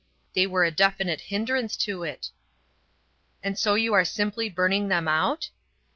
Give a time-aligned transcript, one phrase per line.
[0.33, 2.31] They were a definite hindrance to it."
[3.43, 5.51] "And so you are simply burning them out?"